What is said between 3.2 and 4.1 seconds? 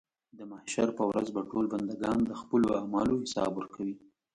حساب ورکوي.